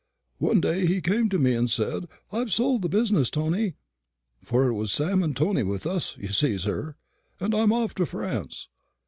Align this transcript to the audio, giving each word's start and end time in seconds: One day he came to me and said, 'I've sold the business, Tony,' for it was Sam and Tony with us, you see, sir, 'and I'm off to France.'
One 0.39 0.59
day 0.61 0.87
he 0.87 0.99
came 0.99 1.29
to 1.29 1.37
me 1.37 1.53
and 1.53 1.69
said, 1.69 2.07
'I've 2.31 2.51
sold 2.51 2.81
the 2.81 2.89
business, 2.89 3.29
Tony,' 3.29 3.75
for 4.41 4.65
it 4.65 4.73
was 4.73 4.91
Sam 4.91 5.21
and 5.21 5.37
Tony 5.37 5.61
with 5.61 5.85
us, 5.85 6.17
you 6.17 6.29
see, 6.29 6.57
sir, 6.57 6.95
'and 7.39 7.53
I'm 7.53 7.71
off 7.71 7.93
to 7.93 8.07
France.' 8.07 8.67